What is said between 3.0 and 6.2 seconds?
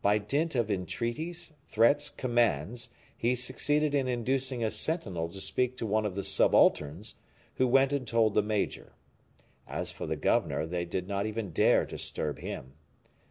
he succeeded in inducing a sentinel to speak to one of